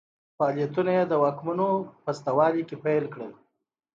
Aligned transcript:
فعالیتونه 0.37 0.91
یې 0.97 1.03
د 1.07 1.13
واکمنو 1.23 1.69
په 2.03 2.11
شتون 2.17 2.55
کې 2.67 2.75
پیل 2.83 3.05
کړل. 3.13 3.31